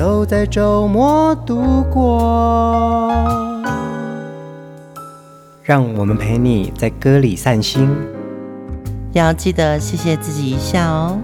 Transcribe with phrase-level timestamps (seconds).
[0.00, 3.12] 都在周末度过，
[5.62, 7.86] 让我们陪你在歌里散心，
[9.12, 11.20] 要记得谢谢自己一下哦。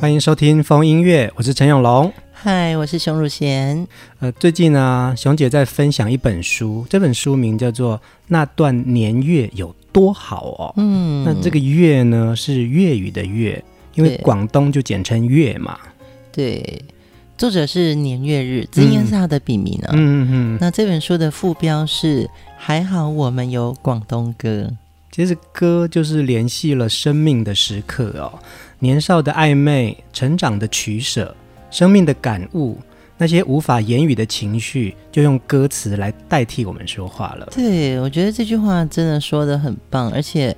[0.00, 2.10] 欢迎收听风音乐，我是陈永龙。
[2.32, 3.86] 嗨，我是熊汝贤。
[4.20, 10.74] 呃，最近呢、啊，熊姐在分享一本书，这本书名叫做《那段年月有多好》哦。
[10.76, 13.62] 嗯，那这个“月”呢是粤语的“月”，
[13.94, 15.78] 因为广东就简称“粤”嘛。
[16.32, 16.82] 对，
[17.36, 19.92] 作者是年月日，这应该是他的笔名呢、啊。
[19.94, 20.58] 嗯嗯嗯。
[20.60, 24.70] 那这本书的副标是“还好我们有广东歌”。
[25.10, 28.38] 其实歌就是联系了生命的时刻哦，
[28.78, 31.34] 年少的暧昧，成长的取舍。
[31.72, 32.76] 生命的感悟，
[33.20, 37.46] 那些无法言语的情绪，就用歌词来代替我们说话了。
[37.54, 40.56] 对，我觉得这句话真的说的很棒，而且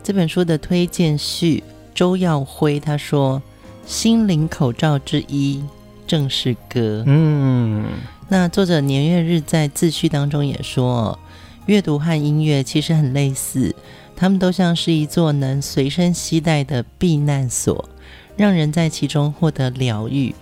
[0.00, 1.60] 这本书的推荐序
[1.92, 3.42] 周耀辉他说
[3.84, 5.60] ：“心灵口罩之一
[6.06, 7.84] 正是歌。”嗯，
[8.28, 11.18] 那作者年月日在自序当中也说，
[11.66, 13.74] 阅读和音乐其实很类似，
[14.14, 17.88] 他们都像是一座能随身携带的避难所，
[18.36, 20.32] 让人在其中获得疗愈。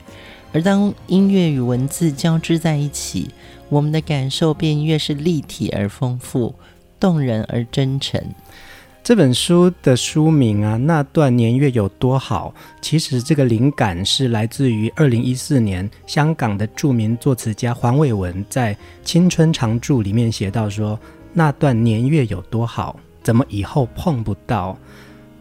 [0.53, 3.31] 而当音乐与文字交织在一起，
[3.69, 6.55] 我们的感受便越是立体而丰富、
[7.00, 8.22] 动人而真诚。
[9.05, 12.55] 这本书的书名啊，那段年月有多好？
[12.80, 20.96] 其实这个灵感是来自于二零一四年香港的著名作词家黄伟文在《青春常驻》里面写到说
[21.35, 22.95] ：“那段年月有多好？
[23.24, 24.79] 怎么以后碰不到？”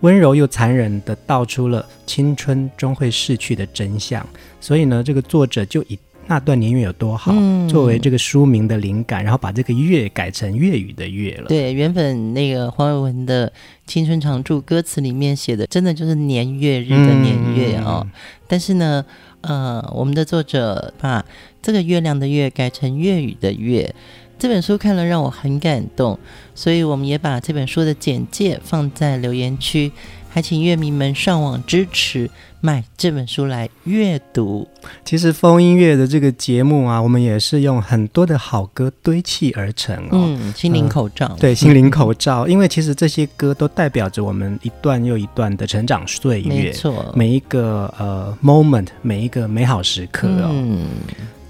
[0.02, 4.26] 温柔又残忍地道出了青春终会逝去的真相，
[4.60, 5.98] 所以呢，这个作者就以
[6.28, 11.48] 那段年月有多好、嗯、作为这个书名的灵感，然后把这个月改成粤语的月了。
[11.48, 13.48] 对，原本那个黄伟文的
[13.86, 18.02] 《青春常驻》歌词里面写的，真的就是年月日的年月哦。
[18.06, 18.12] 嗯、
[18.48, 19.06] 但是呢，
[19.42, 21.26] 呃，我们的作者把
[21.62, 23.94] 这个月亮的月改成粤语的月。
[24.42, 26.18] 这本书看了让我很感动，
[26.56, 29.92] 所以我们也把这本书的简介放在留言区，
[30.32, 32.28] 还请乐迷们上网支持，
[32.60, 34.68] 买这本书来阅读。
[35.06, 40.10] 其实风音乐的这个节目啊，我们也是用很多的好歌堆砌而成哦。
[40.14, 41.28] 嗯，心灵口罩。
[41.28, 50.50] 呃、对，心灵口罩， 因为其实这些歌都代表着我们一段又一段的成长岁月，没错，每一个呃 moment，每一个美好时刻哦。
[50.52, 50.88] 嗯。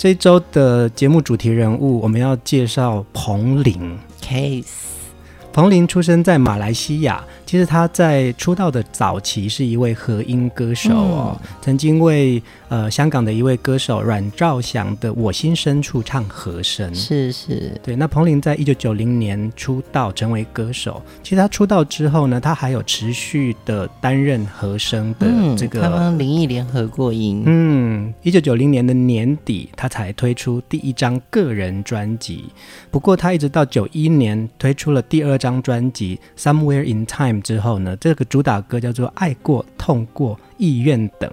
[0.02, 4.00] 这一周的节目主题人物，我们要介绍彭林。
[4.20, 4.66] Case。
[5.54, 7.24] 彭林出生在马来西亚。
[7.52, 16.96] 其实他在出道的早期是一位和音歌手哦，嗯、曾经为呃香港的一位歌手阮兆祥的《我心深处》唱和声。
[16.96, 17.94] 是是，对。
[17.94, 21.04] 那彭羚在一九九零年出道成为歌手。
[21.22, 25.82] 其实他出道之后呢，他还有持续的担任和声的这个。
[25.82, 27.44] 嗯、他帮林忆莲合过音。
[27.46, 32.46] 嗯，一九九零年的年底，他才推出第一张个人专辑。
[32.90, 37.40] 不过他一直到九一年推出了第二张专辑《Somewhere in Time》。
[37.41, 41.29] 之后呢，这个主打歌叫做《爱过、痛过、意愿等》，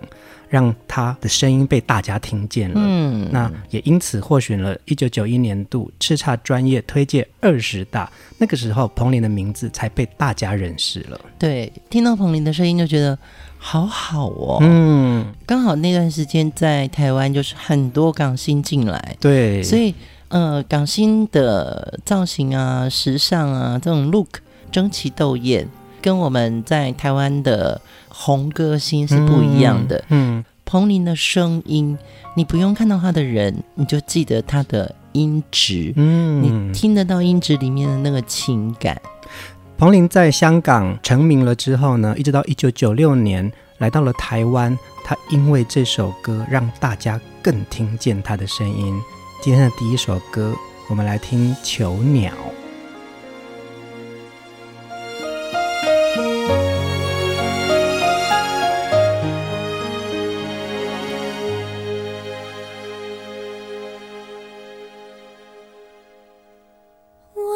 [0.49, 2.77] 让他的声音被大家听见了。
[2.77, 8.11] 嗯，那也因此获选了一九九一年度叱咤专业推介二十大。
[8.39, 11.21] 那个时候，彭羚的名字才被大家认识了。
[11.39, 13.19] 对，听到彭羚的声音就觉得
[13.59, 14.59] 好好哦。
[14.63, 19.95] 嗯，刚好那段时间在台湾就是很多港星进来，对，所以
[20.29, 24.29] 呃，港星的造型啊、时尚啊这种 look
[24.71, 25.69] 争奇斗艳。
[26.09, 27.79] 跟我们在台湾的
[28.09, 30.03] 红歌星是不一样的。
[30.09, 31.99] 嗯，嗯，彭羚的声音，
[32.35, 35.93] 你不用看到他的人，你就记得他的音质。
[35.97, 38.99] 嗯，你听得到音质里面的那个情感。
[39.77, 48.99] 彭羚在香港成名了之后呢，一直到一九九六年来到了台湾，他因为这首歌让大家更听见他的声音。
[49.43, 50.55] 今天的第一首歌，
[50.89, 52.33] 我们来听《囚鸟》。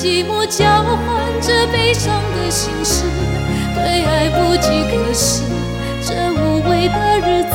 [0.00, 3.02] 寂寞交换着悲伤的心事，
[3.74, 5.42] 对爱不计可施，
[6.06, 7.50] 这无味的日子，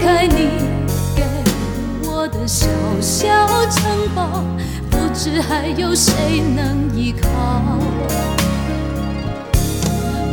[0.00, 0.48] 离开你
[1.14, 1.22] 给
[2.08, 2.66] 我的小
[3.02, 3.28] 小
[3.68, 4.42] 城堡
[4.90, 7.28] 不知还有谁能依靠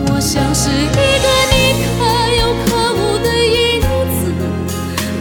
[0.08, 1.98] 我像是一个你可
[2.40, 3.81] 有可无的影
[4.16, 4.31] 子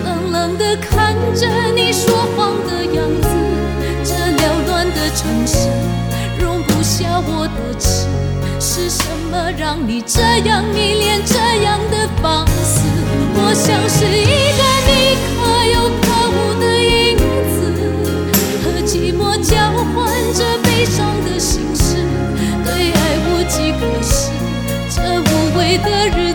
[0.04, 3.28] 冷冷的看着你说谎的样子
[4.04, 5.68] 这缭乱的城市
[6.40, 8.06] 容不下我的痴
[8.60, 12.95] 是什么让你这样迷恋这样的放肆？
[13.38, 14.24] 我像是一
[14.56, 14.90] 个你
[15.36, 15.36] 可
[15.74, 17.16] 有可无的影
[17.52, 17.56] 子
[18.64, 19.54] 和寂寞交
[19.92, 19.94] 换
[20.32, 21.96] 着悲伤的心事
[22.64, 22.96] 对爱
[23.28, 24.30] 无计可施
[24.88, 26.25] 这无味的日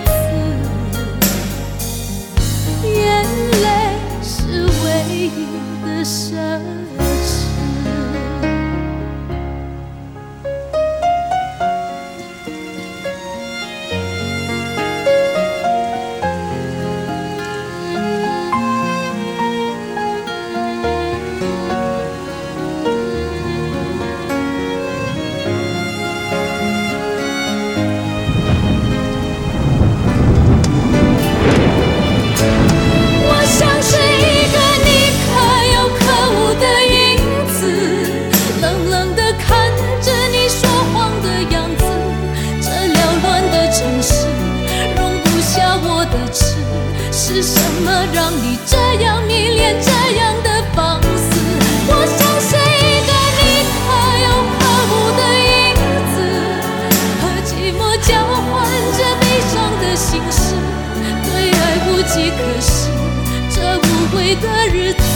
[64.36, 65.11] 的日子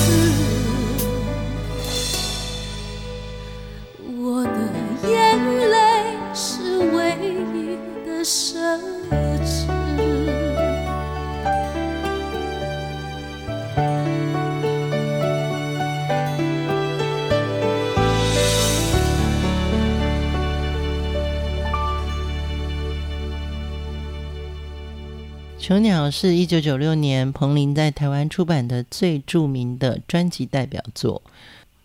[25.66, 31.24] 囚鸟》是一九九六年彭羚在台湾出版的最著名的专辑代表作，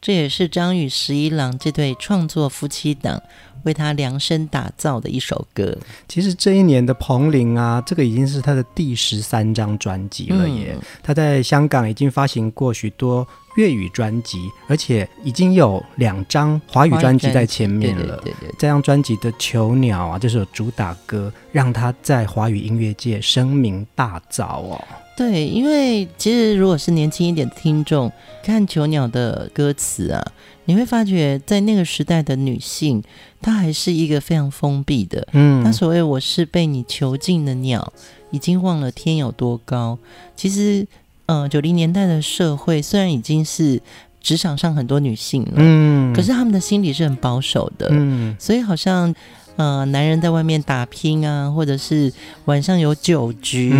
[0.02, 3.22] 这也是张宇十一郎这对创作夫妻档
[3.64, 5.78] 为他量身打造的一首歌。
[6.06, 10.74] 其实这一年的彭羚啊，这个已经是他的第十三张专辑了耶。
[10.76, 13.26] 嗯、他在香港已经发行过许多。
[13.56, 18.16] 粤语专辑，而且已经有两张华语专辑在前面了。
[18.22, 24.84] 对对对对，这张专辑的《囚鸟》啊，这首主打歌，让他在华语音乐界声名大噪哦。
[25.16, 28.10] 对，因为其实如果是年轻一点的听众
[28.42, 30.32] 看《囚鸟》的歌词啊，
[30.64, 33.02] 你会发觉在那个时代的女性，
[33.42, 35.26] 她还是一个非常封闭的。
[35.32, 37.92] 嗯，那所谓我是被你囚禁的鸟，
[38.30, 39.98] 已经忘了天有多高。
[40.36, 40.86] 其实。
[41.30, 43.80] 嗯，九零年代的社会虽然已经是
[44.20, 49.14] 职场上很多女性了，嗯，可是她们的心理是很保守的，嗯，所以好像
[49.56, 52.10] 呃，男人在外面打拼啊，或者是
[52.46, 53.70] 晚上有酒局，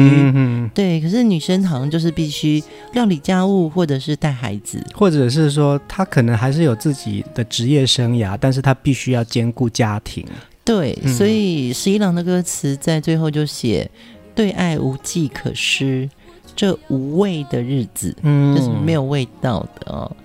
[0.75, 1.01] 对。
[1.01, 10.27] 可是女生好像就是必须料理家务，或者是带孩子，或者是说她可能还是有自己的职业生涯，但是她必须要兼顾家庭。
[10.65, 13.91] 对，所以十一郎的歌词在最后就写
[14.37, 16.09] ：“对爱无计可施，
[16.55, 20.17] 这无味的日子，嗯，就是没有味道的哦。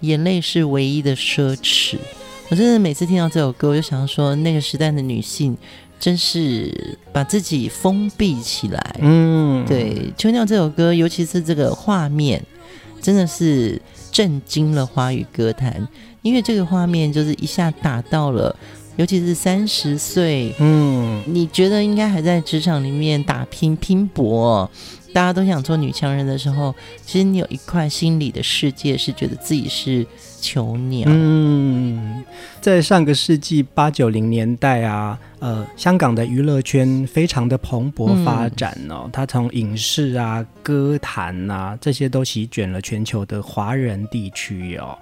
[0.00, 1.96] 眼泪是唯一的奢侈。”
[2.50, 5.54] 我真的每次听到这首歌，我就想说，那个时代的女性
[6.00, 8.96] 真是把自己封闭起来。
[9.00, 12.42] 嗯，对，《秋鸟》这首歌，尤其是这个画面，
[13.02, 13.78] 真的是
[14.10, 15.86] 震惊了华语歌坛，
[16.22, 18.56] 因为这个画面就是一下打到了，
[18.96, 24.70] 尤其是三十岁，嗯，你觉得应该还在职场里面打拼拼搏，
[25.12, 26.74] 大家都想做女强人的时候，
[27.04, 30.06] 其实你有一块心理的世界是觉得自己是。
[30.40, 31.04] 囚鸟。
[31.10, 32.22] 嗯，
[32.60, 39.02] 在上个世纪八九零年代啊，呃，香港的娱乐圈非常的蓬勃发展哦。
[39.06, 44.96] 嗯、它从影视啊、歌坛啊这些都席卷了全球的华人地区哦。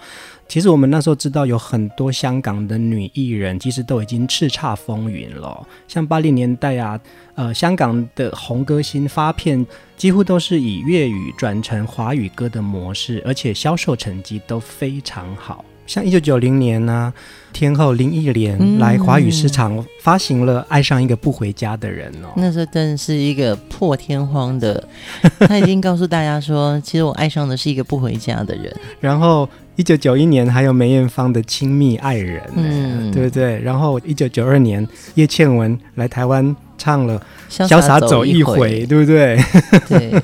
[0.49, 5.67] 其实我们那时候知道有很多香港的女艺人，其实都已经叱咤风云了。
[5.89, 6.99] 像八零年代啊，
[7.35, 15.65] 呃，香港的红歌星发片几乎都是以粤语转成华语歌的模式，而且销售成绩都非常好。
[15.87, 17.13] 像一九九零年呢、啊，
[17.53, 24.87] 天后林忆莲来华语市场发行了《爱上一个不回家的人》哦，那时候真的是一个破天荒的，
[25.47, 28.75] 他已经告诉大家说，其实我爱上的是一个不回家的人。
[29.01, 33.61] 然后一九九一年还有梅艳芳的《亲密爱人》，嗯，对不对？
[33.61, 37.21] 然后一九九二年叶倩文来台湾唱了
[37.69, 39.39] 《潇洒走一回》，对不对？
[39.89, 40.23] 对，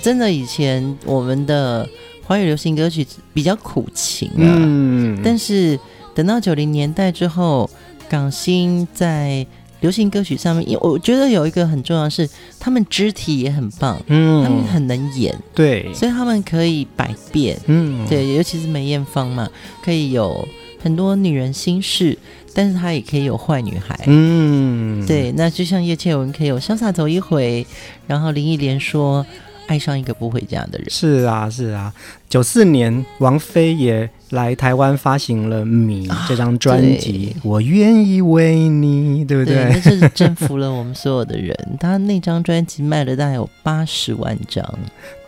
[0.00, 1.88] 真的以前我们的。
[2.26, 5.78] 华语流行歌曲比较苦情啊，嗯，但是
[6.14, 7.68] 等到九零年代之后，
[8.08, 9.46] 港星在
[9.80, 12.26] 流行歌曲上面，因为我觉得有一个很重要的是，
[12.58, 19.46] 他们肢体也很棒，嗯，他们很能演，对，所以他们可以百变，嗯，对，尤其是梅艳芳嘛，
[19.82, 20.48] 可以有
[20.82, 22.16] 很多女人心事，
[22.54, 27.66] 但是她也可以有坏女孩，嗯，对，那就像叶倩文可以有潇洒走一回，
[28.06, 29.26] 然后林忆莲说。
[29.66, 30.90] 爱上一个不回家的人。
[30.90, 31.92] 是啊，是啊。
[32.28, 39.54] 九四年，王菲也来台湾发行了《米》这张专辑，啊、我愿意为你，对不对？
[39.54, 41.56] 对，那就是征服了我们所有的人。
[41.78, 44.68] 他那张专辑卖了大概有八十万张。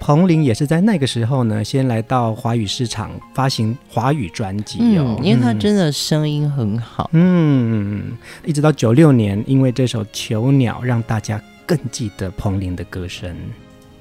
[0.00, 7.08] 彭羚也是在那个时候呢，先来到华语市场发行华语专辑哦，嗯、因为他真的声音很好。
[7.12, 13.32] 嗯，一直到九六年，因为这首《囚鸟》，让大家更记得彭羚的歌声。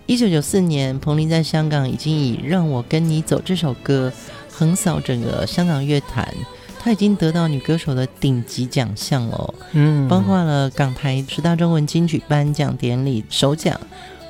[0.07, 4.13] 一九九四年，彭羚在香港已经以《让我跟你走》这首歌
[4.51, 6.31] 横扫整个香港乐坛，
[6.79, 13.79] 她已经得到女歌手的顶级奖项了，嗯，包括了港台十大中文金曲颁奖典礼首奖，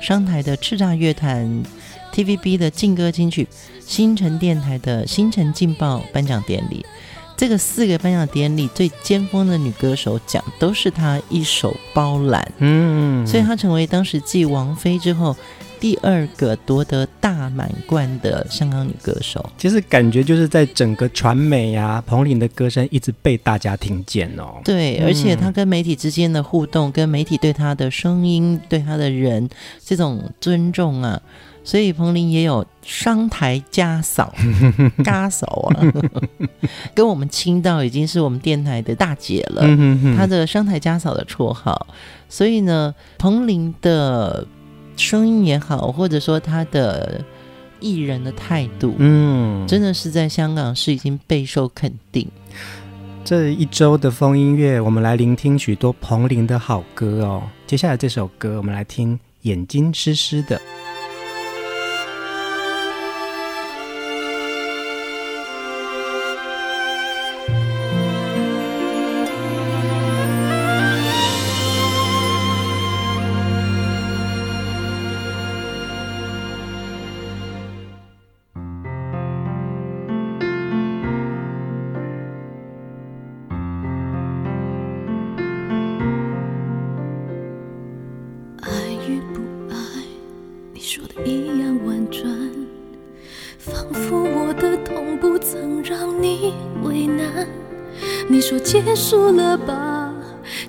[0.00, 1.62] 商台的叱咤乐坛
[2.10, 3.46] ，TVB 的劲歌金曲，
[3.80, 6.86] 新城电台的新城劲爆颁奖典礼。
[7.36, 15.36] 这个四个颁奖典礼最尖峰的女歌手奖都是她一手包揽，嗯，所以她成为当时继王菲之后
[15.86, 19.48] 第二个夺得大满贯的香港女歌手。
[19.56, 24.60] 其实感觉就是在整个传媒啊，彭羚的歌声一直被大家听见哦。
[24.64, 29.48] 对，而且她跟媒体之间的互动，跟媒体对她的声音、对她的人
[29.84, 31.22] 这种尊重啊。
[31.62, 34.34] 所以彭羚也有商台家嫂，
[35.04, 35.86] 家嫂啊，
[36.96, 39.62] 跟我们亲到已经是我们电台的大姐了。
[40.16, 41.86] 她的商台家嫂的绰号。
[42.28, 44.44] 所以呢，彭羚的
[44.96, 47.22] 声音也好，或者说他的
[47.80, 52.26] 艺人的态度，嗯，真的是在香港是已经备受肯定。
[53.24, 57.42] 这一周的风音乐，我们来聆听许多彭羚的好歌哦。
[57.66, 60.56] 接下来这首歌，我们来听《眼睛湿湿的》。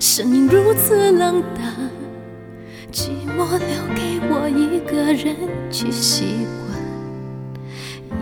[0.00, 1.74] 声音如此冷淡，
[2.92, 5.36] 寂寞留给我一个人
[5.70, 6.78] 去习惯。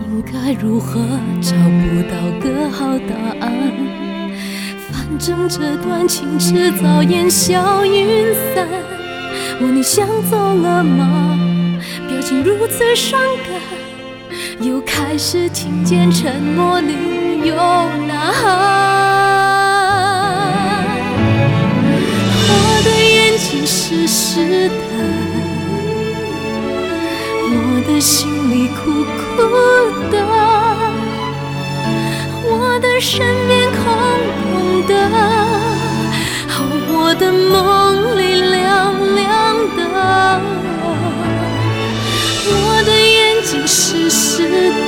[0.06, 1.00] 应该如何
[1.42, 3.52] 找不到个好答案？
[4.90, 8.66] 反正这段情迟早烟消云散。
[9.60, 11.38] 问你想走了吗？
[12.08, 18.95] 表情如此伤感，又开始听见沉默里有呐喊。
[23.56, 24.74] 眼睛湿湿的，
[27.48, 27.54] 我
[27.86, 29.36] 的心里苦苦
[30.10, 30.14] 的，
[32.44, 33.80] 我的身边空
[34.42, 34.92] 空的，
[36.92, 38.54] 我的梦里凉
[39.14, 39.24] 凉
[39.74, 39.80] 的，
[42.50, 42.52] 我
[42.84, 44.78] 的眼睛湿湿的，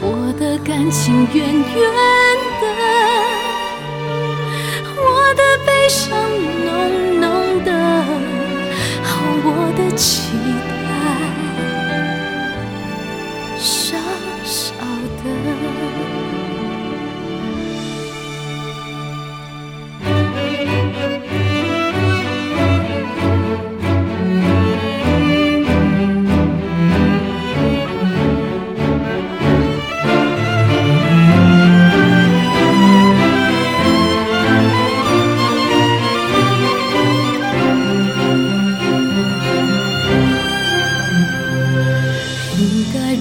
[0.00, 1.62] 我的感情远远
[2.62, 2.66] 的。
[5.64, 6.10] 悲像
[6.66, 7.72] 浓浓的，
[9.02, 10.32] 好，我的期
[10.68, 10.77] 待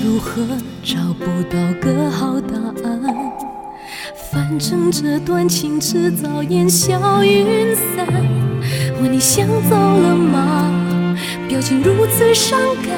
[0.08, 0.42] 如何
[0.82, 3.14] 找不到个好答案？
[4.32, 8.08] 反正这段情迟早烟消云散。
[9.02, 10.72] 问你想走了吗？
[11.50, 12.90] 表情如此伤感，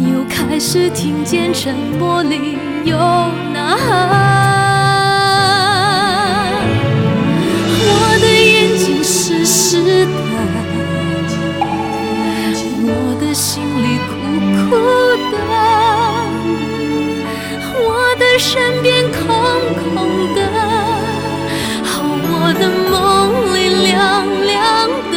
[0.00, 3.88] 又开始听见沉默里有呐喊。
[7.86, 10.10] 我的眼睛湿湿的，
[18.30, 19.18] 的身边空
[19.82, 20.38] 空的。
[22.32, 22.92] 我的梦
[23.54, 23.92] 里凉
[24.46, 24.54] 凉
[25.10, 25.16] 的，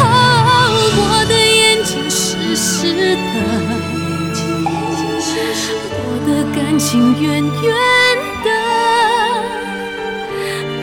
[0.00, 0.02] 哦，
[0.96, 3.34] 我的眼睛湿湿的，
[5.98, 7.66] 我的感情远远
[8.44, 8.48] 的，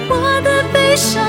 [0.09, 0.11] 我
[0.41, 1.23] 的悲伤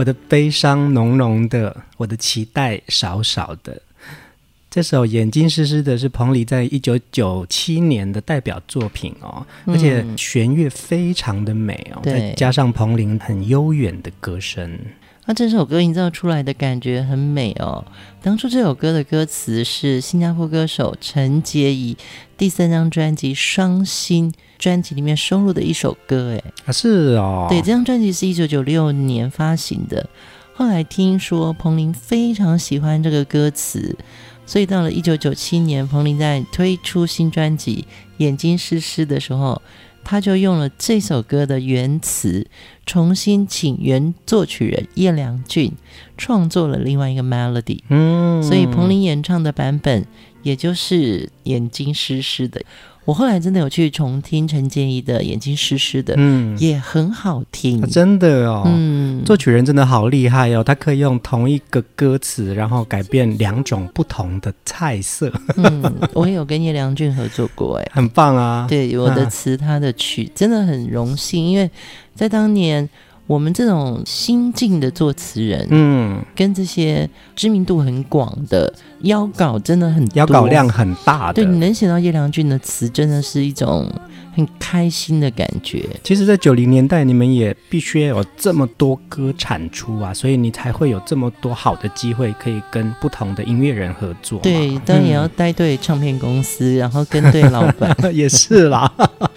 [0.00, 3.82] 我的悲伤浓浓的，我的期待少少的。
[4.70, 14.78] 这首《眼睛湿湿的》是彭丽在一九九七年的代表作品哦，而且弦乐非常的美哦，嗯、再加上彭羚很悠远的歌声，
[15.30, 17.84] 那这首歌营造出来的感觉很美哦。
[18.20, 21.96] 当初这首歌的歌词是新加坡歌手陈洁仪
[22.36, 30.04] 第三张专辑《双星》专辑里面收录的一首歌，哎，啊是哦，对，这张专辑是一九九六年发行的。
[30.52, 33.96] 后来听说彭羚非常喜欢这个歌词，
[34.44, 39.62] 所以到了一九九七年，彭羚在推出新专辑《眼睛湿湿》的时候，
[40.02, 42.44] 他就用了这首歌的原词，
[42.90, 45.70] 重新请原作曲人叶良俊
[46.18, 47.78] 创作了另外一个 melody。
[47.88, 50.04] 嗯，所以彭羚演唱的版本，
[50.42, 52.60] 也就是《眼睛湿湿的》。
[53.04, 58.62] 我后来真的有去重听陈建仪的《眼睛湿湿的》，嗯，也很好听，啊、真的哦。
[58.66, 65.32] 嗯，作曲人真的好厉害哦，他可以用同一个歌词，然后改变两种不同的菜色。
[65.56, 65.82] 嗯，
[66.14, 68.66] 我也有跟叶良俊合作过，哎，很棒啊。
[68.68, 71.68] 对，我的词，他的曲，真的很荣幸，因为
[72.14, 72.88] 在当年。
[73.30, 81.34] 我们这种新晋的作词人，嗯，跟这些知名度很广的邀稿真的很多，邀稿量很大的。
[81.34, 83.88] 对，你能写到叶良俊的词，真的是一种
[84.34, 85.88] 很开心的感觉。
[86.02, 94.38] 其实，在九零年代，你们也必须要有这么多歌产出啊，所以你才会有这么多好的机会可以跟不同的音乐人合作。
[94.40, 97.96] 对，当然也要带对唱片公司，嗯、然后跟对老板。
[98.14, 98.92] 也是啦。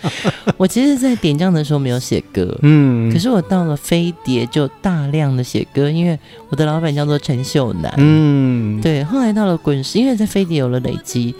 [0.57, 6.17] 我其实，在点将的时候没有写歌，嗯，可是我到了飞碟就大量的写歌，因为
[6.49, 9.03] 我的老板叫做陈秀楠，嗯，对。
[9.03, 11.33] 后来到了滚石，因为在飞碟有了累积，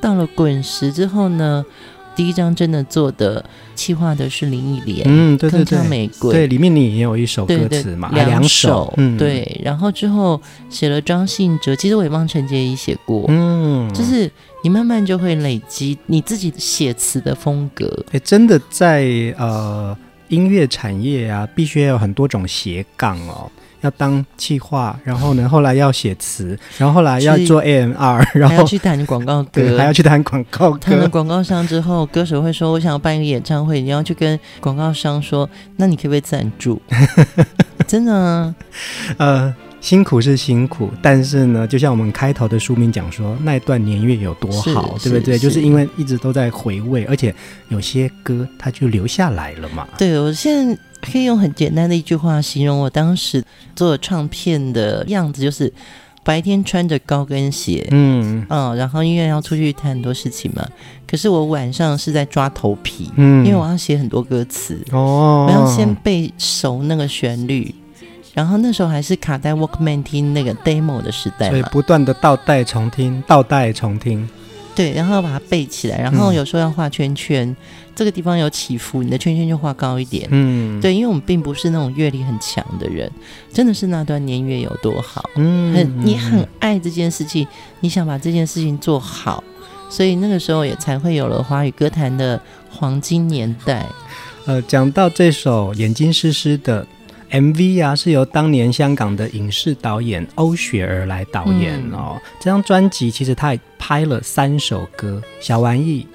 [0.00, 1.64] 到了滚石之后呢，
[2.18, 3.42] 第一张真的做的
[3.76, 9.60] 企划的是林忆莲，嗯，对对对，玫瑰，对，里面你也有一首歌词嘛，两首，首嗯、对。
[9.64, 14.28] 然后之后写了张信哲，其实我也帮陈洁仪写过，嗯，就是。
[14.64, 18.04] 你慢慢就会累积你自己写词的风格。
[18.10, 19.04] 哎，真的在
[19.38, 23.48] 呃音乐产业啊，必须要有很多种斜杠哦。
[23.80, 30.78] 要当企划，然后呢，后来要写词，然后后来要做 AMR，然后还要去谈广告歌，还要去谈广告歌。
[30.78, 36.80] 谈了广告商之后，歌手会说：“我想要办一个演唱会，你要去跟广告商说，那你可不可以赞助？”
[37.86, 38.54] 真的啊，
[39.18, 39.54] 呃。
[39.80, 45.38] 辛苦是辛苦，但是呢，就像我们开头的书名讲说，那一段年月有多好，对不对？
[45.38, 47.32] 就是因为一直都在回味，而且
[47.68, 49.86] 有些歌它就留下来了嘛。
[49.96, 50.76] 对，我现在
[51.10, 53.42] 可以用很简单的一句话形容我当时
[53.74, 55.72] 做唱片的样子，就是
[56.22, 58.44] 白天穿着高跟鞋，嗯。
[58.48, 60.66] 嗯，然后因为要出去谈很多事情嘛，
[61.06, 64.78] 可是我晚上是在抓头皮，嗯，因为我要写很多歌词。
[64.92, 67.74] 哦，我要先背熟那个旋律。
[68.34, 74.28] 然后那时候还是卡带 Walkman 听那个 demo 的时代，所以不断的倒带重听，倒带重听。
[74.78, 77.56] 对，然后把它背起来，然后有时候要画圈圈，嗯、
[77.96, 80.28] 这个地方有起伏，你的圈圈就画高一点。
[80.30, 83.10] 嗯，对，因为我们并不是那种阅历很强的人，
[83.52, 87.44] 真的是那段年月有多好，嗯，很你很爱这件事情，
[87.80, 89.42] 你想把这件事情做好，
[89.90, 93.84] 所以那个时候也才会有了华语歌坛的黄金年代。
[94.46, 96.86] 呃，讲到这首眼睛湿湿的。
[97.30, 102.14] MV 啊，是由当年香港的影视导演欧雪儿来导演哦。
[102.14, 106.02] 嗯、这张专辑其实他也拍了三首歌，《小玩意》、《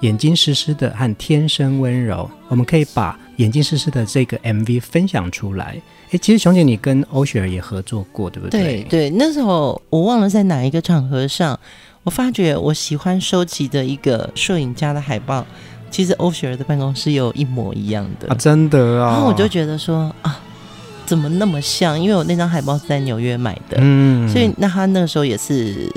[0.00, 2.28] 眼睛湿湿的》和《天生温柔》。
[2.48, 5.80] 我们可以把《眼睛湿湿的》这个 MV 分享出来。
[6.10, 8.82] 诶，其实熊姐你跟欧雪儿也合作过，对不对？
[8.82, 11.58] 对对，那时候我忘了在哪一个场合上，
[12.02, 15.46] 我发觉我喜欢收集的一个摄影家的海报，
[15.90, 19.12] 其实欧雪儿的办公室有一模一样的啊，真的啊。
[19.12, 20.38] 然后我就觉得说啊。
[21.10, 22.00] 怎么那么像？
[22.00, 25.92] 因为我那张海报是在纽约买的，嗯，所以那他那个时候也是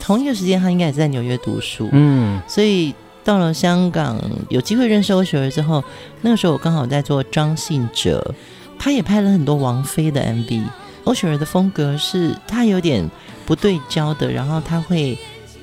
[0.00, 5.84] 同一个时间，他应该也是在纽约读书，嗯，所以到了香港有机会认识欧雪儿之后，
[6.22, 8.34] 那个时候我刚好在做张信哲，
[8.76, 10.64] 他也拍了很多王菲的 MV。
[11.04, 13.08] 欧雪儿的风格是她有点
[13.46, 15.16] 不对焦的，然后他会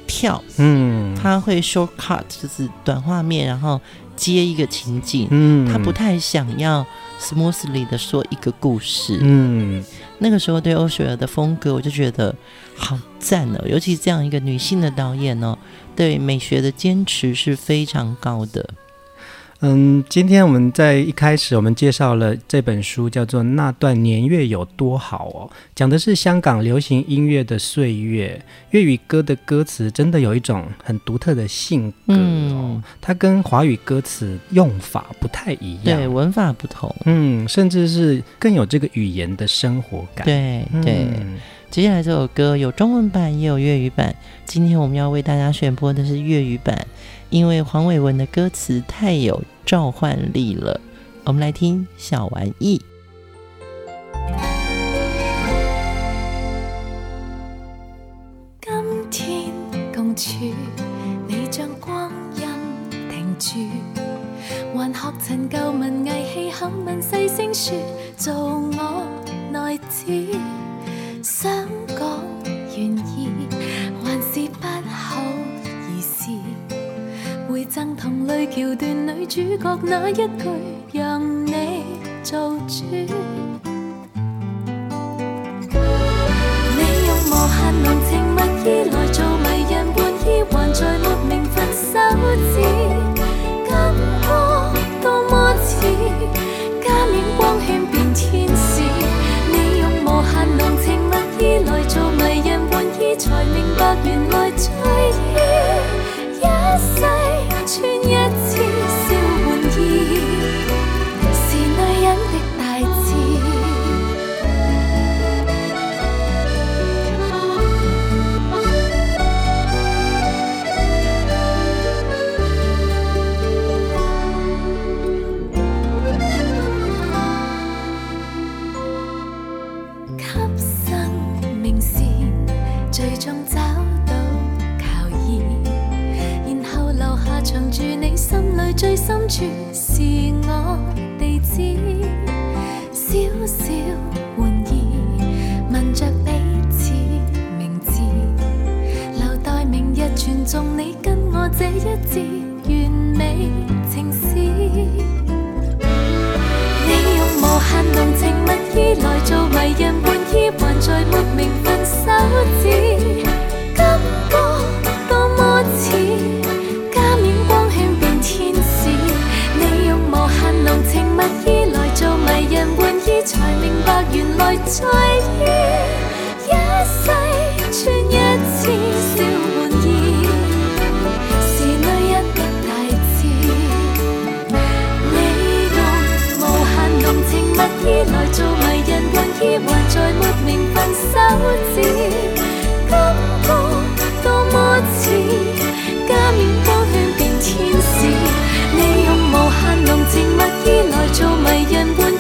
[0.08, 3.82] 跳，嗯，他会 short cut，就是短画面，然后
[4.32, 6.86] 接一个情景，嗯，他不太想要。
[7.20, 9.82] smoothly 的说一个故事，嗯，
[10.18, 12.36] 那个时候对欧雪儿的风格，我就觉得
[12.76, 15.58] 好赞哦，尤其这样一个女性的导演哦，
[15.96, 18.68] 对美学的坚持是非常高的。
[19.66, 28.44] 嗯，今天我们在一开始我们介绍了这本书，叫做《那段年月有多好》哦，讲的是香港流行音乐的岁月。
[28.72, 40.26] 粤语歌的歌词真的有一种很独特的性格哦，嗯，它跟华语歌词用法不太一样，对，文法不同，嗯，甚至是更有这个语言的生活感。
[40.26, 41.38] 对对，嗯，
[41.72, 44.14] 接下来这首歌有中文版也有粤语版，
[44.46, 46.86] 今天我们要为大家选播的是粤语版。
[47.30, 50.80] 因为黄伟文的歌词太有召唤力了，
[51.24, 52.82] 我们来听小玩意。
[59.10, 60.34] 今天共处，
[61.28, 62.42] 你将光阴
[63.10, 63.60] 停住，
[64.76, 67.78] 还学陈旧文艺戏，口吻细声说，
[68.18, 69.06] 做我
[69.52, 70.06] 内子，
[71.22, 71.52] 想
[71.88, 72.00] 讲
[72.76, 73.43] 愿意，
[77.54, 80.28] 会赠同类桥段女主角那一句，
[80.92, 81.84] 让你
[82.24, 82.84] 做主。
[82.90, 83.06] 你
[87.06, 90.28] 用无限浓情蜜意来做迷人玩意，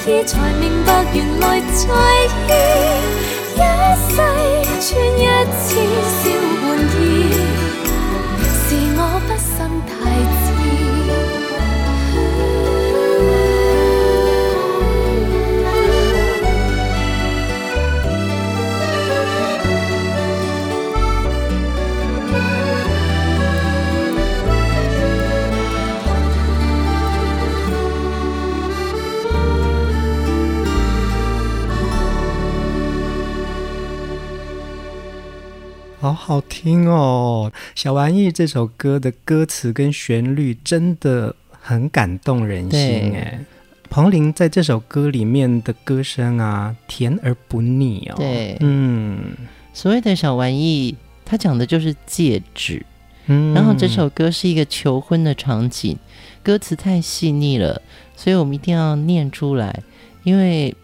[0.05, 1.83] 意，才明白原来在
[2.47, 2.51] 意
[3.55, 3.57] 一
[4.11, 4.15] 世
[4.81, 5.21] 穿一
[5.61, 5.65] 次
[6.19, 6.21] 小
[6.61, 6.65] 玩
[6.99, 7.01] 意，
[8.67, 9.55] 是我不信
[36.03, 37.49] 好好听哦！
[37.75, 43.39] 小玩意这首歌的歌词跟旋律真的很感动人心哎。
[43.89, 48.15] 彭羚在这首歌里面的歌声啊，甜而不腻哦。
[48.17, 49.17] 对，嗯，
[49.73, 52.85] 所谓的小玩意，它讲的就是戒指。
[53.27, 55.95] 嗯，然后这首歌是一个求婚的场景，
[56.43, 57.81] 歌词太细腻了，
[58.17, 59.81] 所以我们一定要念出来，
[60.23, 60.75] 因为。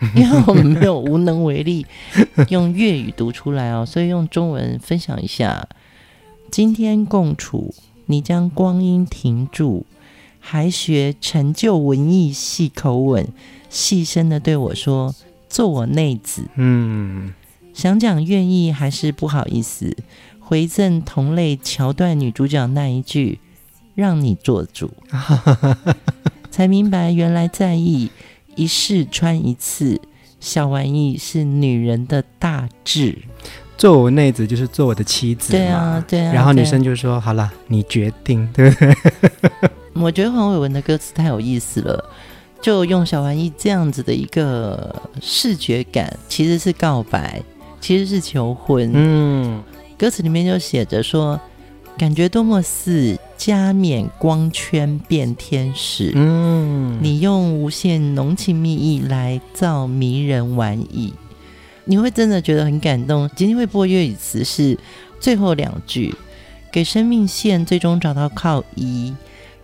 [0.16, 1.86] 因为我们没有无能为力
[2.48, 5.68] 用粤语读出来哦，所以用中文分享一下。
[6.50, 7.74] 今天共处，
[8.06, 9.84] 你将光阴停住，
[10.40, 13.28] 还学陈旧文艺细口吻，
[13.68, 15.14] 细声的对我说
[15.48, 17.32] ：“做我内子。”嗯，
[17.72, 19.96] 想讲愿意还是不好意思，
[20.40, 23.38] 回赠同类桥段女主角那一句
[23.94, 24.90] ：“让你做主。
[26.50, 28.10] ”才明白原来在意。
[28.60, 29.98] 一试穿一次，
[30.38, 33.16] 小玩意是女人的大志。
[33.78, 36.32] 做我内子就是做我的妻子，对啊，对啊。
[36.34, 38.94] 然后女生就说：“好了，你决定， 对不对？”
[39.94, 42.04] 我觉得黄伟文的歌词太有意思了，
[42.60, 47.42] 就用小玩意这样子的一个视觉感，其实是告白，
[47.80, 48.90] 其实是求婚。
[48.94, 49.62] 嗯，
[49.96, 51.40] 歌词里面就写着说。
[51.98, 61.14] 感觉多么似加冕光圈变天使，嗯，你用无限浓情蜜意来造迷人玩意，
[61.86, 63.30] 你会真的觉得很感动。
[63.34, 64.78] 今天会播粤语词是
[65.18, 66.14] 最后两句，
[66.70, 69.14] 给生命线最终找到靠依，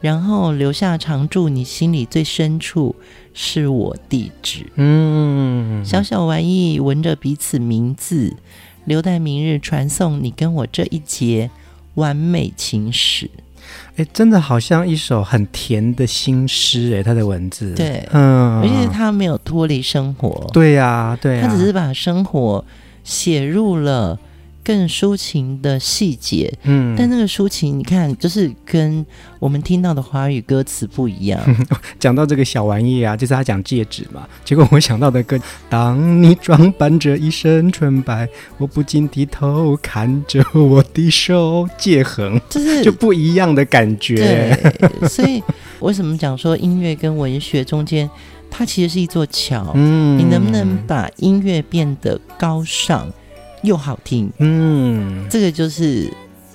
[0.01, 2.97] 然后留下常驻你心里最深处
[3.35, 8.35] 是我地址，嗯，小小玩意闻着彼此名字，
[8.87, 11.51] 留待明日传送你跟我这一节。
[11.97, 13.31] 完美情史，
[13.97, 22.65] 哎，真的好像一首很甜的新诗，哎，他的文字，对，嗯，而且他没有脱离生活，对呀、啊，对、啊，他只是把生活
[23.05, 24.19] 写入了。
[24.67, 29.07] 更抒情的细节，嗯，但那个抒情，你看，就是跟
[29.39, 31.41] 我们听到的华语歌词不一样。
[32.01, 34.27] 讲到这个小玩意啊，就是他讲戒指嘛。
[34.45, 44.17] 结果我想到的歌，当你装扮着一身纯白，我不禁低头看着我的手，戒痕，就是 就不一样的感觉。
[44.17, 45.41] 对， 所以
[45.79, 48.11] 为什么讲说音乐跟文学中间，
[48.51, 49.71] 它其实是一座桥？
[49.77, 53.09] 嗯，你能不能把音乐变得高尚？
[53.63, 56.13] 又好听，嗯，这个就是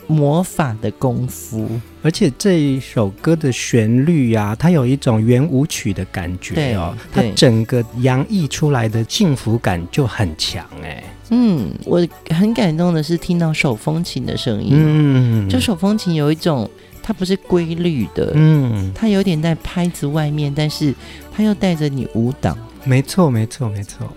[0.07, 1.69] 魔法的功夫。
[2.03, 11.03] 而且这一首歌的旋律啊，它有一种圆舞曲的感觉哦，它整个洋溢出来的幸福感就很强哎。
[11.29, 16.69] 嗯，我很感动的是听到手风琴的声音，嗯，就手风琴有一种
[17.03, 20.93] 它不是规律的，嗯，它有点在拍子外面，但是
[21.31, 22.57] 它又带着你舞蹈。
[22.83, 24.11] 没错，没错，没错。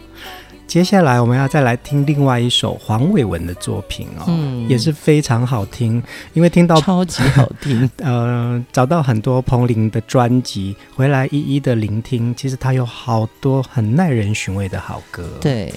[0.66, 7.88] 接下来我们要再来听另外一首黄伟文的作品哦也是非常好听因为听到超级好听。
[8.03, 15.29] 呃找到很多彭玲的专辑回来一一的聆听其实他有好多很耐人寻味的好歌。
[15.40, 15.72] 对。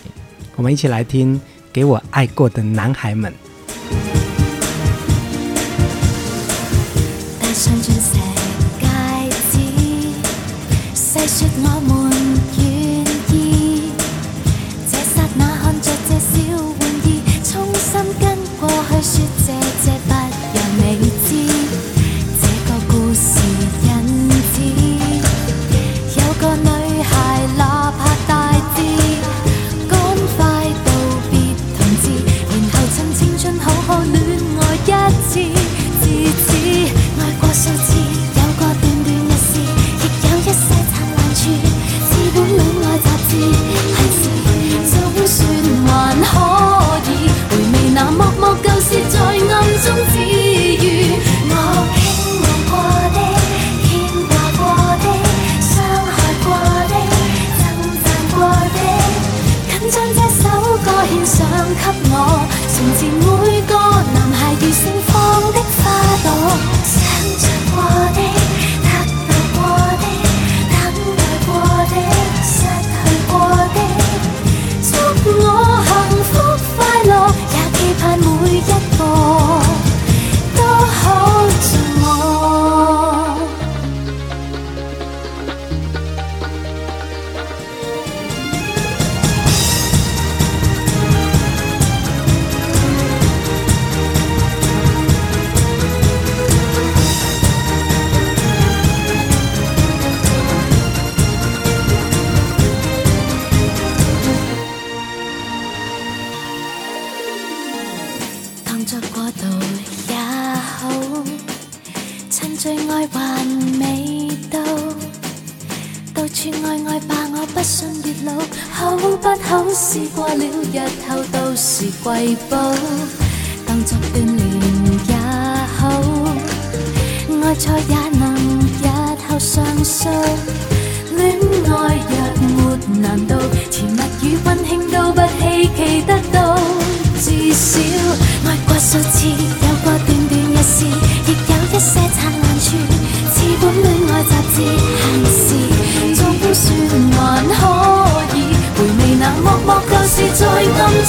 [0.58, 1.40] 我们一起来听
[1.72, 3.32] 给我爱过的男孩们。
[7.54, 7.78] 上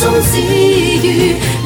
[0.09, 1.58] 暗中治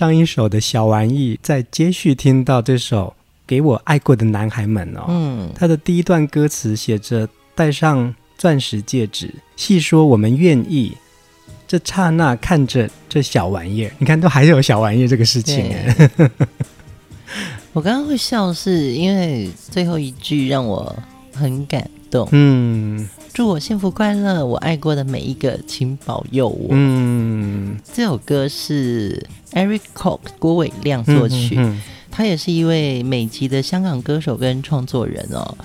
[0.00, 3.08] 上一首的小玩意，再接续听到这首
[3.46, 10.96] 《给我爱过的男孩们》哦，嗯，他的第一段歌词写着“戴上钻石戒指，细说我们愿意”，
[11.68, 16.10] 这刹那看着这小玩意儿，你看都还有小玩意儿这个事情哎。
[17.74, 20.96] 我刚刚会笑，是因为最后一句让我
[21.34, 22.26] 很感动。
[22.32, 23.06] 嗯。
[23.32, 26.70] 祝我幸福快乐，我爱过的每一个，请保佑我。
[26.72, 35.56] 嗯，这首歌是 Eric Cook 郭伟亮作曲，嗯嗯嗯，他也是一位美籍的香港歌手跟创作人哦。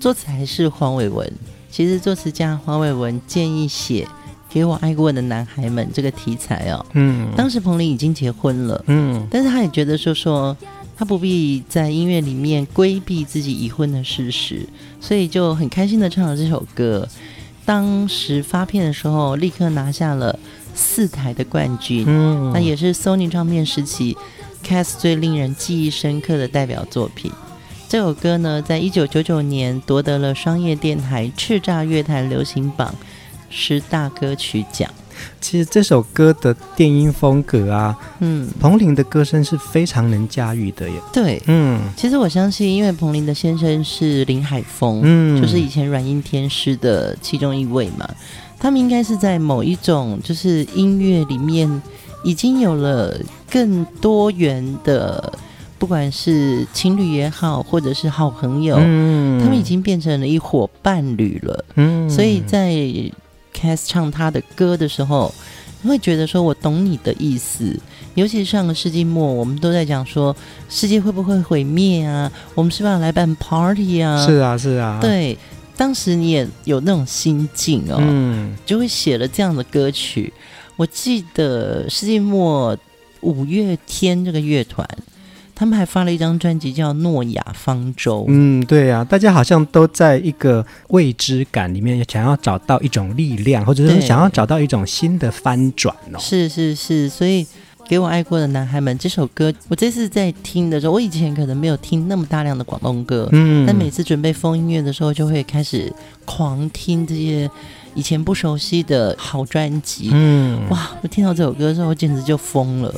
[0.00, 1.30] 作词还是黄伟文。
[1.70, 4.06] 其实作词家黄伟文建议写
[4.50, 6.84] 给我爱过的男孩们这个题材哦。
[6.92, 8.84] 嗯，当时彭羚已经结婚了。
[8.88, 10.56] 嗯，但是他也觉得说说。
[10.94, 14.64] 他不必在音乐里面规避自己已婚的事实，
[15.00, 17.08] 所以就很开心的唱了这首歌。
[17.64, 20.38] 当时发片的时候，立刻拿下了
[20.74, 24.16] 四台的冠军，嗯，那也是 Sony 唱片时期
[24.64, 27.30] Cass 最令人记忆深刻的代表作品。
[27.88, 32.94] 这首歌呢，在一九九九年夺得了商业电台叱咤乐坛流行榜
[33.50, 34.90] 十大歌曲奖。
[35.40, 40.96] 其实这首歌的电音风格啊，嗯，彭羚的歌声是非常能驾驭的耶。
[41.12, 48.08] 对，嗯，其实我相信，因为彭羚的先生是林海峰，嗯，就是以前软硬天师的其中一位嘛，
[48.62, 51.82] 他们应该是在某一种就是音乐里面
[52.22, 53.18] 已经有了
[53.50, 55.32] 更多元的，
[55.78, 62.72] 不管是情侣也好，或者是好朋友，嗯，他们已经变成了一伙伴侣了，嗯，所以在。
[63.54, 65.32] Cass 唱他的歌的时候，
[65.82, 67.78] 你会觉得说：“我懂你的意思。”
[68.16, 70.34] 尤其是上个世纪末，我们都在讲说
[70.70, 72.32] 世界会不会毁灭啊？
[72.54, 74.26] 我们是不是要来办 party 啊？
[74.26, 74.98] 是啊，是啊。
[75.02, 75.38] 对，
[75.82, 80.32] 当时你也有那种心境哦，嗯，就会写了这样的歌曲。
[80.76, 82.78] 我记得世纪末
[83.20, 84.88] 五月天这个乐团。
[85.54, 88.20] 他们还发了一张专辑叫《诺亚方舟》。
[88.28, 96.18] 嗯，对呀、啊，大家好像都在一个未知感里面，想要找到一种力量，或者是想要找到一种新的翻转哦。
[96.20, 97.44] 是是是，所以
[97.88, 105.92] 给我爱过的男孩们这首歌，我这次在听的时候，我以前可能没有听那么大量的广东歌，嗯，但每次准备疯音乐的时候，就会开始
[106.24, 107.50] 狂听这些。
[107.94, 110.92] 以前不熟悉的好专辑，嗯，哇！
[111.02, 112.90] 我听到这首歌的时候，我简直就疯了。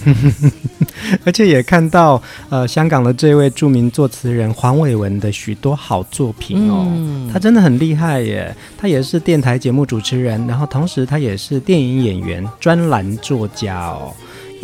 [1.26, 8.54] 而且也看到呃，香港的这位著名作词人黄伟文的许多好作品哦，嗯，他真的很厉害耶。
[8.78, 14.14] 他也是电台节目主持人，然后同时他也是电影演员、专栏作家哦。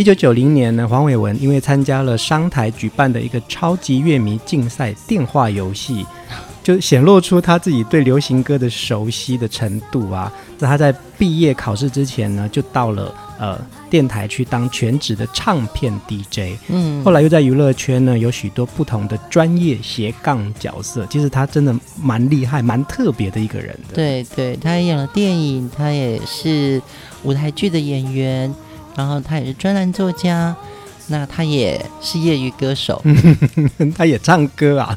[0.00, 6.06] 一九九零年呢，黄伟文因为参加了商台举办的一个超级乐迷竞赛电话游戏。
[6.62, 10.32] 就显露出他自己对流行歌的熟悉的程度啊！
[10.56, 13.58] 在他在毕业考试之前呢，就到了呃
[13.90, 21.06] 电台去当全职的唱片 DJ，嗯，后来又在娱乐圈呢有许多不同的专业斜杠角色。
[21.10, 23.94] 其实他真的蛮厉害、蛮特别的一个人的。
[23.94, 26.80] 对对，他演了电影，他也是
[27.22, 28.54] 舞台剧的演员，
[29.00, 30.54] 然后他也是专栏作家，
[31.06, 33.02] 那他也是业余歌手，
[33.96, 34.94] 他也唱歌啊。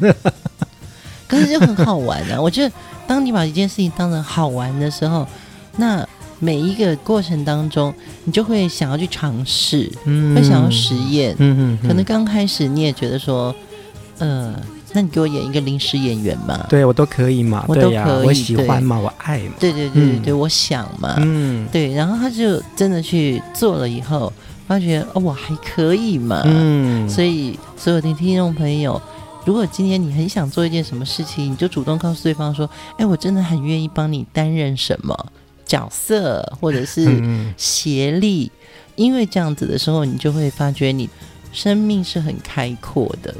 [1.25, 2.39] 可是就很好玩啊！
[2.39, 2.75] 我觉得，
[3.07, 5.25] 当你把一件事情当成好玩的时候，
[5.77, 6.05] 那
[6.39, 7.93] 每一个过程当中，
[8.25, 11.33] 你就会想要去尝试，嗯、会想要实验。
[11.39, 13.55] 嗯嗯，嗯可能刚开始你也觉得说，
[14.19, 14.53] 呃，
[14.93, 16.65] 那你给我演一个临时演员嘛？
[16.69, 17.65] 对我都可以嘛？
[17.67, 18.99] 我都可以，啊、我喜欢嘛？
[18.99, 19.53] 我爱嘛？
[19.59, 21.15] 对对对对对，嗯、我想嘛？
[21.19, 21.91] 嗯，对。
[21.93, 24.31] 然后他就真的去做了以后，
[24.67, 26.41] 发觉哦，我还可以嘛？
[26.45, 29.01] 嗯，所以所有的听众朋友。
[29.45, 35.13] 如果今天你很想做一件什么事情，你就主动告诉对方说：“哎，我真的很愿意帮你担任什么
[35.65, 37.21] 角色，或者是
[37.57, 38.49] 协力。”
[38.95, 41.09] 因为这样子的时候，你就会发觉你
[41.51, 43.35] 生命是很开阔的。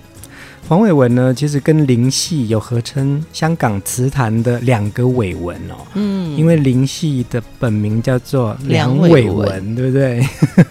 [0.68, 5.76] 黄伟文呢，其实跟林系有合称香港词坛的两个伟文哦。
[5.94, 10.26] 嗯，因为林系的本名叫做梁伟文，文对不对？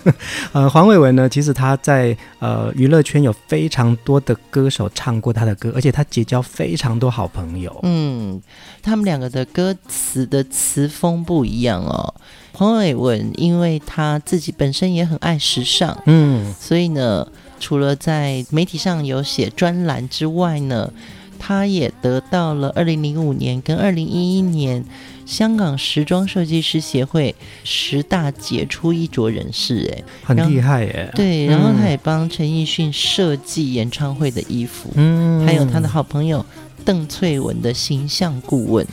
[0.52, 7.78] 呃，黄伟文呢，其实他在呃娱乐圈有非常多的歌手唱过他的歌，而且他结交非常多好朋友。
[7.82, 8.40] 嗯，
[8.82, 12.12] 他们两个的歌词的词风不一样哦。
[12.52, 17.28] 黄伟文因为他自己本身也很爱时尚，嗯，所以呢。
[17.62, 20.92] 除了在媒体上有写专栏之外呢，
[21.38, 24.84] 他也得到了二零零五年跟二零一一年
[25.24, 31.08] 香港时装设计师协会十大杰出衣着人士，哎，很厉害耶。
[31.14, 36.44] 对，然后他也帮陈奕迅设计演唱会的衣服，嗯，还有他的好朋友
[36.84, 38.84] 邓萃雯的形象顾问。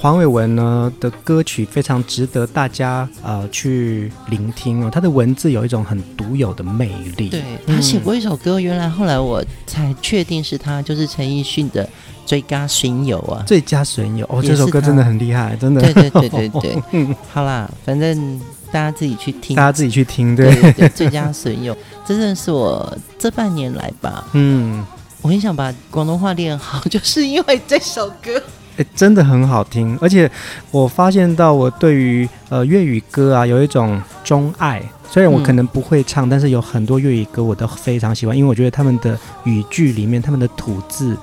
[0.00, 6.88] 黄伟文呢的歌曲非常值得大家呃去聆听哦，他的文字有一种很独有的魅
[7.18, 7.28] 力。
[7.28, 11.84] 对，他写过一首歌，嗯、原来后来我才确定是他，就是陈奕迅的
[12.24, 15.82] 《最佳损友》啊，《最佳损友》哦，这首歌真的很厉害，真的。
[15.82, 18.40] 对对对对对，嗯， 好啦，反正
[18.72, 20.50] 大家自己去听，大家自己去听，对。
[20.62, 21.74] 对，对，《最佳损友》
[22.06, 24.82] 真的是我这半年来吧，嗯，
[25.20, 28.42] 我很想把广东话练好， 就是因为这首歌。
[28.80, 30.30] 欸、真的很好听，而且
[30.70, 34.82] 我发现到我对于呃粤语歌啊有一种钟爱。
[35.10, 41.16] 虽然我可能不会唱，嗯、但是有很多粤语歌我都非常喜欢，因为我觉得他们的语句里面他们的吐字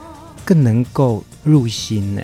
[0.46, 2.22] 更能够入心呢。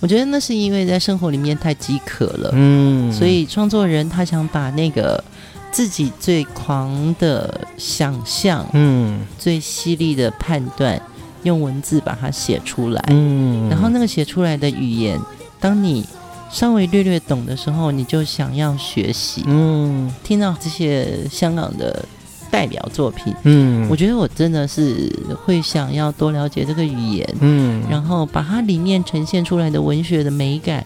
[0.00, 5.24] 我觉得那是因为在生活里面太饥渴了，嗯，所以创作人他想把那个
[5.72, 11.00] 自己最狂的想象，嗯，最犀利的判断。
[11.48, 15.18] 用文字把它写出来，嗯，然后那个写出来的语言，
[15.58, 16.06] 当你
[16.50, 22.04] 稍微略略懂的时候，你就想要学习，嗯，听到这些香港的
[22.50, 25.10] 代表作品，嗯，我觉得我真的是
[25.44, 30.84] 会想要多了解这个语言，嗯，然后把它里面呈现出来的文学的美感，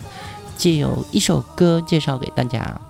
[0.57, 2.81] 借由一首歌介绍给大家。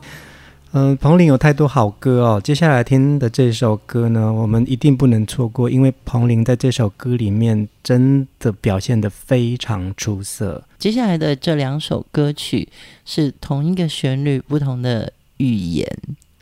[0.74, 2.40] 嗯，彭羚有太多好歌哦。
[2.42, 10.64] 接下来听的这首歌呢，我们一定不能错过，因为彭羚在这首歌里面真的表现得非常出色。
[10.78, 12.66] 接下来的这两首歌曲
[13.04, 15.86] 是同一个旋律，不同的语言。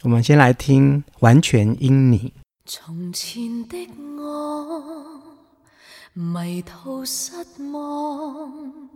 [0.03, 2.19] 我们先来听《完全因你》。
[2.65, 3.77] 从前的
[4.17, 5.21] 我
[6.15, 7.33] 迷途失
[7.73, 8.90] 望。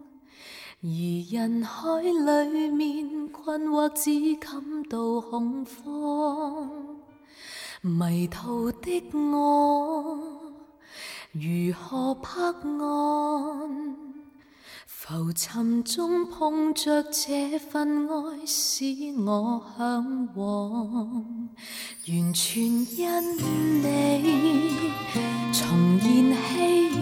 [0.87, 0.91] 而
[1.31, 6.69] 人海里面困惑，只感到恐慌。
[7.81, 10.53] 迷途的我
[11.33, 13.97] 如何拍岸？
[14.85, 18.85] 浮沉中碰着这份爱，使
[19.27, 21.49] 我向往。
[22.09, 23.37] 完全因
[23.83, 24.81] 你
[25.51, 26.94] 重燃希。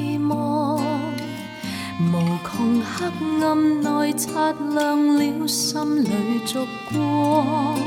[2.45, 3.07] 穷黑
[3.43, 6.09] 暗内擦亮了心里
[6.45, 7.79] 烛光，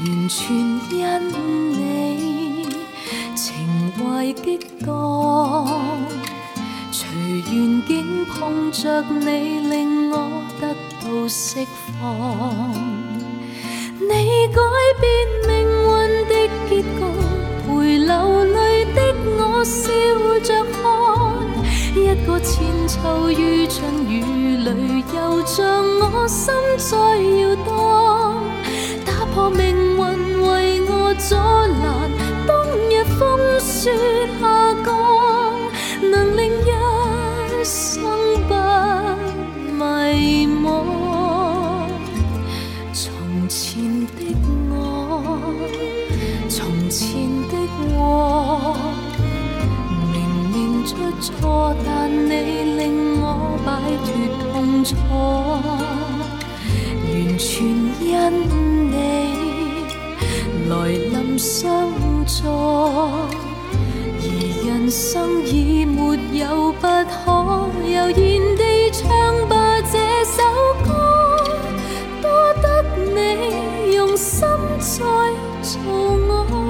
[0.00, 0.56] 完全
[0.90, 0.96] 因
[1.72, 2.68] 你
[3.34, 4.56] 情怀激
[4.86, 5.66] 荡，
[6.92, 7.04] 随
[7.52, 10.72] 缘境碰着你令我得
[11.02, 11.66] 到释
[12.00, 12.72] 放，
[13.98, 14.12] 你
[14.54, 14.60] 改
[15.00, 15.04] 变
[15.48, 15.52] 命
[15.82, 15.88] 运
[16.28, 16.32] 的
[16.68, 16.84] 结局，
[17.66, 17.68] 陪
[17.98, 18.96] 流泪的
[19.38, 19.82] 我笑
[20.40, 21.23] 着看。
[21.96, 24.20] 一个千秋于春雨
[24.56, 25.64] 里，又像
[26.00, 26.96] 我心在
[27.40, 28.42] 摇荡，
[29.06, 29.98] 打破命运
[30.42, 32.10] 为我阻拦，
[32.48, 32.52] 冬
[32.90, 33.92] 日风雪
[34.40, 34.90] 下降，
[36.10, 38.02] 能令一生
[38.48, 38.54] 不
[39.72, 41.03] 迷惘。
[50.94, 52.30] 出错，但你
[52.76, 53.70] 令我摆
[54.04, 54.08] 脱
[54.52, 54.94] 痛楚，
[57.04, 57.66] 完全
[58.00, 58.06] 因
[58.90, 58.94] 你
[60.68, 61.90] 来临相
[62.26, 62.46] 助，
[64.20, 64.24] 而
[64.66, 68.14] 人生已没有不可，悠然
[68.56, 69.02] 地唱
[69.48, 69.52] 吧
[69.90, 70.42] 这首
[70.84, 70.88] 歌，
[72.22, 72.24] 多
[72.62, 72.64] 得
[73.14, 74.46] 你用心
[74.78, 75.04] 在。
[75.64, 75.80] 做
[76.28, 76.63] 我。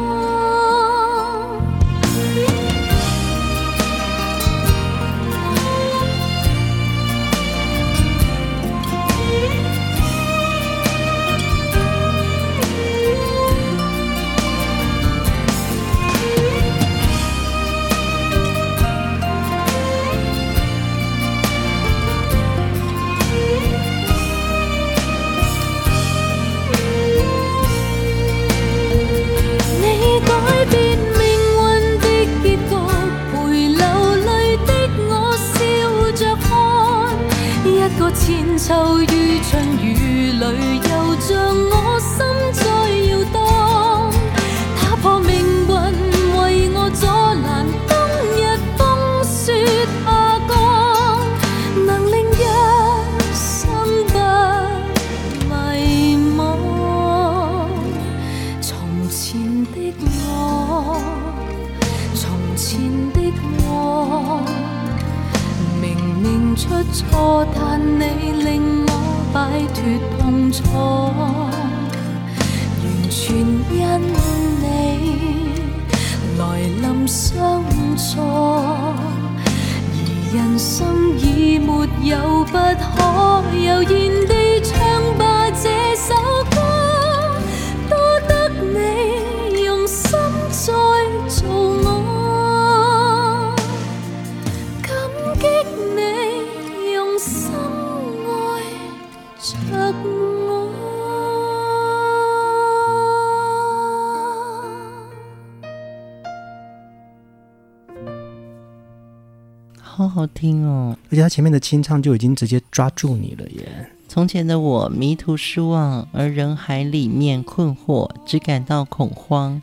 [110.14, 113.90] 好好听哦，而且他前面的清唱就已经直接抓住你了耶。
[114.06, 119.60] 从前的我迷途失望，而人海里面困惑，只感到恐慌。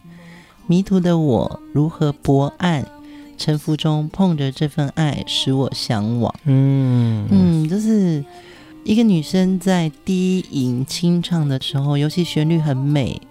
[0.68, 2.84] 迷途的我如何博爱？
[3.38, 6.36] 沉浮中碰着这份爱，使我向往。
[6.44, 8.22] 嗯嗯，就是
[8.84, 13.22] 一个女生在低吟清唱的时候，尤其旋律很美。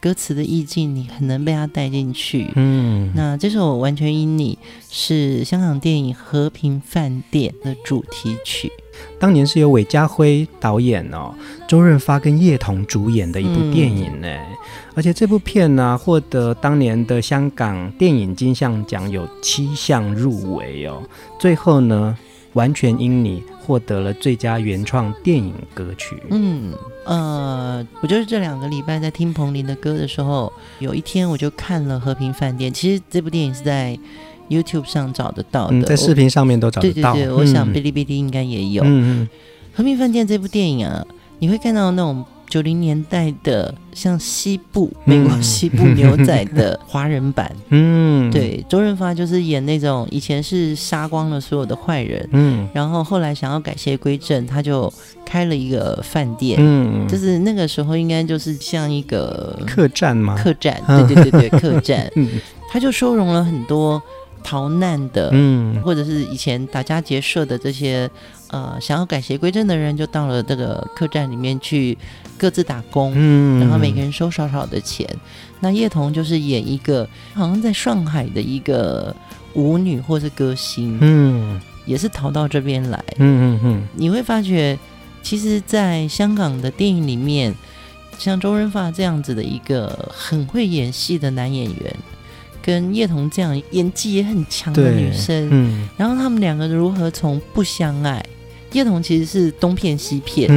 [0.00, 2.50] 歌词的意境，你很能被它带进去。
[2.56, 4.58] 嗯，那这首《完全因你》
[4.90, 8.72] 是香港电影《和平饭店》的主题曲，
[9.18, 11.34] 当年是由韦家辉导演哦，
[11.68, 14.28] 周润发跟叶童主演的一部电影呢。
[14.28, 14.56] 嗯、
[14.94, 21.02] 而且这部片呢、啊，获得当年的香港电影金像奖有七项入围哦。
[21.38, 22.16] 最后呢，
[22.54, 26.16] 完全因你获得了最佳原创电影歌曲。
[26.30, 26.72] 嗯。
[27.06, 32.70] 呃，我就是这两个礼拜在听彭羚的歌的时候，有一天我就看了《和平饭店》。
[32.74, 33.98] 其实这部电影是在
[34.48, 37.14] YouTube 上找得到的，嗯、在视频上面都找得到。
[37.14, 38.82] 对对对，我想哔哩哔哩应该也有。
[38.84, 39.28] 嗯嗯，
[39.76, 41.04] 《和平饭店》这部电影啊，
[41.38, 42.24] 你会看到那种。
[42.50, 54.92] 九零年代的像西部美国西部 牛仔的华人版，嗯，对，周润发就是演那种以前是杀光了所有的坏人，嗯，然后后来想要改邪归正，他就
[55.24, 60.36] 开了一个饭店，嗯，就是那个时候应该就是像一个客栈嘛？
[60.36, 62.28] 客栈，对对对对，客栈， 嗯。
[62.72, 64.00] 他就收容了很多
[64.44, 68.10] 逃难的，嗯，或者是以前打家劫舍的这些。
[68.50, 71.96] 呃，想要改邪归正的人就到了这个客栈里面去
[72.36, 75.08] 各自打工，嗯，然后每个人收少少的钱。
[75.60, 79.14] 那叶童就是演一个好像在上海的一个
[79.54, 83.82] 舞女或是歌星，嗯，也是逃到这边来，嗯嗯嗯。
[83.94, 84.76] 你会发觉，
[85.22, 87.54] 其实，在香港的电影里面，
[88.18, 91.96] 像周润发这样子的一个很会演戏的男演员，
[92.60, 98.20] 跟叶童这样演技也很强的女生，嗯，然后他们两个如何从不相爱。
[98.72, 100.48] 叶童其实是东骗西骗，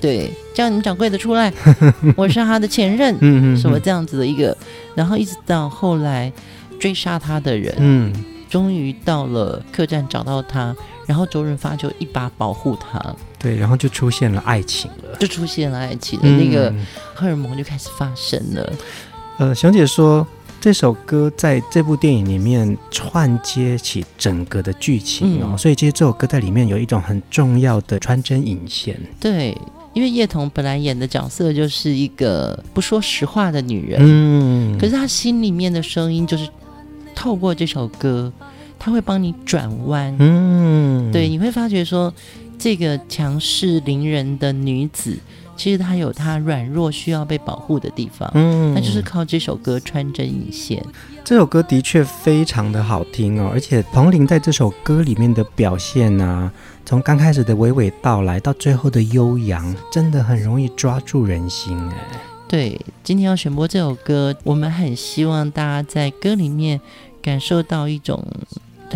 [0.00, 1.52] 对，叫你们掌柜的出来，
[2.16, 4.56] 我是他的前任，嗯什么这样子的一个，
[4.94, 6.32] 然后一直到后来
[6.80, 8.12] 追杀他的人，嗯，
[8.50, 10.74] 终于到了客栈找到他，
[11.06, 16.74] 然后周润发就一把保护他，对，然后就出现了爱情了，就出现了爱情的那个
[17.14, 18.72] 荷尔蒙就开始发生了。
[19.38, 20.26] 呃，熊姐说。
[20.64, 28.98] 这首歌在这部电影里面串接起整个的剧情哦，嗯、所以其实这首歌在里面有一种很重要的穿针引线。
[29.20, 29.54] 对，
[29.92, 36.48] 因为叶童本来演的角色就是一个不说实话的女人，嗯，可是她心里面的声音就是
[37.14, 38.32] 透过这首歌，
[38.78, 42.10] 她会帮你转弯，嗯，对，你会发觉说
[42.58, 45.18] 这个强势凌人的女子，
[45.56, 50.84] 其实他有他软弱需要被保护的地方，嗯，那就是靠这首歌穿针引线。
[51.24, 56.52] 这首歌的确非常的好听哦，而且彭羚在这首歌里面的表现啊，
[56.84, 62.20] 从刚开始的娓娓道来到最后的悠扬，真的很容易抓住人心哎。
[62.46, 66.78] 对，今天要选播这首歌，我们很希望大家在歌里面
[67.22, 68.22] 感受到一种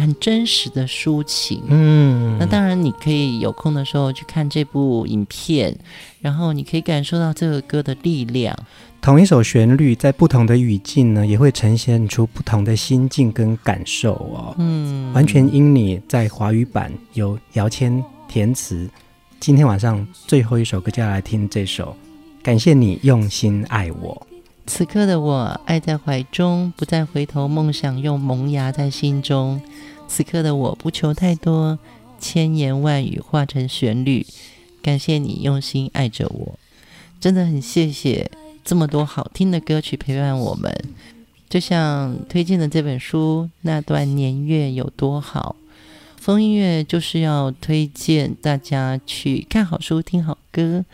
[0.01, 1.63] 很真实的抒情。
[1.69, 5.77] 嗯，那当然你可以有空的时候去看这部影片，
[6.21, 8.57] 然后你可以感受到这个歌的力量。
[9.01, 14.55] 同一首旋律，在不同的语境呢，也会呈现出不同的心境跟感受哦。
[14.59, 18.89] 嗯，完全因你在华语版由姚谦填词。
[19.39, 21.97] 今天晚上最后一首歌就要来听这首，
[22.43, 24.28] 感谢你用心爱我。
[24.69, 29.61] 此刻的我，爱在怀中，不再回头，梦想又萌芽在心中。
[30.07, 31.79] 此刻的我不求太多，
[32.21, 34.27] 千言万语化成旋律。
[34.83, 36.59] 感谢你用心爱着我，
[37.19, 38.31] 真的很谢谢。
[38.63, 40.71] 这么多好听的歌曲陪伴我们，
[41.49, 45.57] 就像推荐的这本书，那段年月有多好。
[46.21, 50.85] 风音乐就是要推荐大家去看好书、听好歌，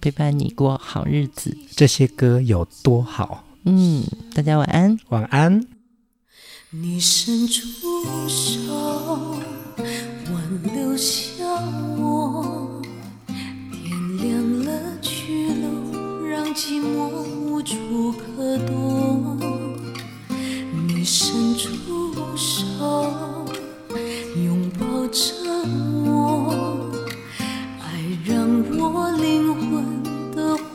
[0.00, 1.56] 陪伴你过好日子。
[1.74, 3.44] 这些歌有多好？
[3.64, 5.66] 嗯，大家晚安，晚安。
[6.70, 7.66] 你伸出
[8.28, 9.40] 手，
[10.32, 11.44] 挽留下
[11.98, 12.82] 我，
[13.26, 16.26] 点亮了去路。
[16.28, 17.08] 让寂寞
[17.40, 19.36] 无处可躲，
[20.86, 21.68] 你伸出
[22.36, 23.12] 手，
[24.36, 25.34] 拥抱着
[26.04, 26.77] 我，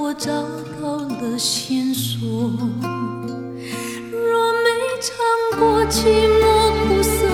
[0.03, 0.29] 我找
[0.81, 2.19] 到了线索。
[4.11, 4.67] 若没
[4.99, 5.15] 尝
[5.57, 6.43] 过寂寞
[6.83, 7.25] 苦涩，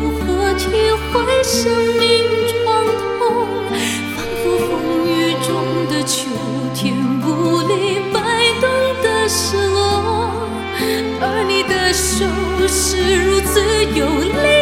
[0.00, 0.64] 如何体
[1.12, 2.56] 会生命创
[2.96, 3.20] 痛？
[4.16, 4.66] 仿佛风
[5.06, 5.48] 雨中
[5.90, 6.16] 的秋
[6.74, 6.96] 天。
[7.20, 8.16] 无力摆
[8.58, 8.64] 动
[9.02, 10.32] 的失落，
[11.20, 12.24] 而你的手
[12.66, 13.60] 是如此
[13.94, 14.57] 有力